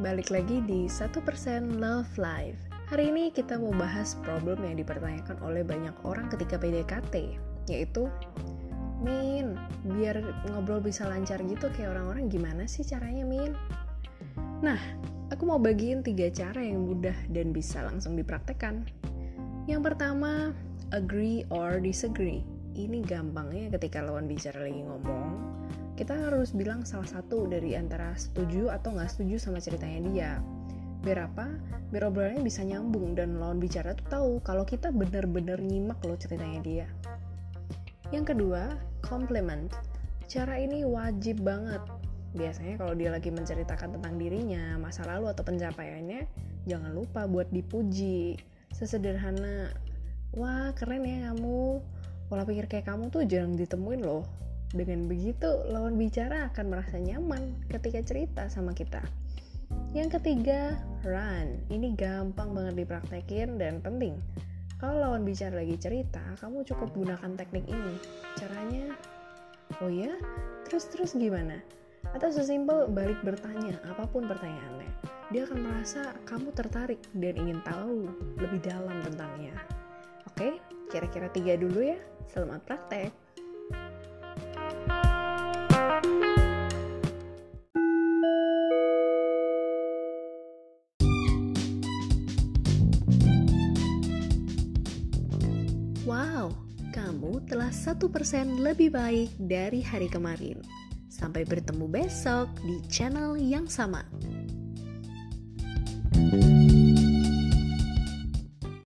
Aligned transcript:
balik 0.00 0.32
lagi 0.32 0.64
di 0.64 0.88
1% 0.88 1.12
Love 1.76 2.16
Life. 2.16 2.56
Hari 2.88 3.12
ini 3.12 3.28
kita 3.28 3.60
mau 3.60 3.76
bahas 3.76 4.16
problem 4.24 4.64
yang 4.64 4.80
dipertanyakan 4.80 5.36
oleh 5.44 5.60
banyak 5.60 5.92
orang 6.08 6.32
ketika 6.32 6.56
PDKT 6.56 7.36
Yaitu 7.68 8.08
Min, 9.04 9.60
biar 9.84 10.24
ngobrol 10.48 10.80
bisa 10.80 11.04
lancar 11.04 11.44
gitu 11.44 11.68
kayak 11.76 11.92
orang-orang 11.92 12.32
gimana 12.32 12.64
sih 12.64 12.80
caranya 12.80 13.28
Min? 13.28 13.52
Nah, 14.64 14.80
aku 15.28 15.44
mau 15.44 15.60
bagiin 15.60 16.00
tiga 16.00 16.32
cara 16.32 16.64
yang 16.64 16.80
mudah 16.80 17.16
dan 17.28 17.52
bisa 17.52 17.84
langsung 17.84 18.16
dipraktekkan 18.16 18.88
Yang 19.68 19.92
pertama, 19.92 20.56
agree 20.96 21.44
or 21.52 21.76
disagree. 21.76 22.40
Ini 22.72 23.04
gampangnya 23.04 23.76
ketika 23.76 24.00
lawan 24.00 24.24
bicara 24.24 24.64
lagi 24.64 24.80
ngomong 24.80 25.28
kita 26.00 26.16
harus 26.16 26.56
bilang 26.56 26.80
salah 26.88 27.04
satu 27.04 27.44
dari 27.44 27.76
antara 27.76 28.16
setuju 28.16 28.72
atau 28.72 28.96
nggak 28.96 29.12
setuju 29.12 29.36
sama 29.36 29.60
ceritanya 29.60 30.00
dia. 30.08 30.30
Biar 31.04 31.28
apa? 31.28 31.44
Biar 31.92 32.08
obrolannya 32.08 32.40
bisa 32.40 32.64
nyambung 32.64 33.12
dan 33.12 33.36
lawan 33.36 33.60
bicara 33.60 33.92
tuh 33.92 34.08
tahu 34.08 34.32
kalau 34.40 34.64
kita 34.64 34.88
bener-bener 34.88 35.60
nyimak 35.60 36.00
loh 36.00 36.16
ceritanya 36.16 36.60
dia. 36.64 36.86
Yang 38.16 38.32
kedua, 38.32 38.80
compliment. 39.04 39.68
Cara 40.24 40.56
ini 40.56 40.88
wajib 40.88 41.44
banget. 41.44 41.84
Biasanya 42.32 42.80
kalau 42.80 42.96
dia 42.96 43.12
lagi 43.12 43.28
menceritakan 43.28 44.00
tentang 44.00 44.16
dirinya, 44.16 44.80
masa 44.80 45.04
lalu 45.04 45.28
atau 45.28 45.44
pencapaiannya, 45.44 46.24
jangan 46.64 46.96
lupa 46.96 47.28
buat 47.28 47.52
dipuji. 47.52 48.40
Sesederhana, 48.72 49.68
wah 50.32 50.72
keren 50.72 51.04
ya 51.04 51.28
kamu, 51.28 51.84
pola 52.32 52.48
pikir 52.48 52.72
kayak 52.72 52.88
kamu 52.88 53.12
tuh 53.12 53.28
jarang 53.28 53.52
ditemuin 53.52 54.00
loh 54.00 54.24
dengan 54.70 55.10
begitu, 55.10 55.50
lawan 55.66 55.98
bicara 55.98 56.46
akan 56.54 56.70
merasa 56.70 56.96
nyaman 57.02 57.58
ketika 57.66 58.00
cerita 58.06 58.46
sama 58.46 58.70
kita. 58.70 59.02
Yang 59.90 60.18
ketiga, 60.18 60.78
run. 61.02 61.58
Ini 61.66 61.98
gampang 61.98 62.54
banget 62.54 62.86
dipraktekin 62.86 63.58
dan 63.58 63.82
penting. 63.82 64.14
Kalau 64.78 65.02
lawan 65.02 65.26
bicara 65.26 65.60
lagi 65.60 65.76
cerita, 65.76 66.22
kamu 66.38 66.62
cukup 66.62 66.94
gunakan 66.94 67.34
teknik 67.34 67.66
ini. 67.66 67.94
Caranya, 68.38 68.94
oh 69.82 69.90
ya, 69.90 70.14
terus-terus 70.64 71.18
gimana? 71.18 71.58
Atau 72.14 72.32
sesimpel 72.32 72.88
balik 72.88 73.20
bertanya, 73.26 73.76
apa 73.90 74.06
pun 74.08 74.24
pertanyaannya. 74.24 74.88
Dia 75.30 75.46
akan 75.46 75.60
merasa 75.62 76.14
kamu 76.26 76.54
tertarik 76.54 77.02
dan 77.12 77.34
ingin 77.36 77.60
tahu 77.66 78.08
lebih 78.38 78.62
dalam 78.64 78.98
tentangnya. 79.04 79.54
Oke, 80.30 80.58
kira-kira 80.88 81.28
tiga 81.34 81.58
dulu 81.58 81.84
ya. 81.84 81.98
Selamat 82.30 82.62
praktek! 82.64 83.29
Wow, 96.08 96.56
kamu 96.96 97.44
telah 97.44 97.68
satu 97.68 98.08
persen 98.08 98.64
lebih 98.64 98.96
baik 98.96 99.36
dari 99.36 99.84
hari 99.84 100.08
kemarin. 100.08 100.56
Sampai 101.12 101.44
bertemu 101.44 101.84
besok 101.92 102.48
di 102.64 102.80
channel 102.88 103.36
yang 103.36 103.68
sama. 103.68 104.00
thank 106.10 106.44
you 106.44 106.49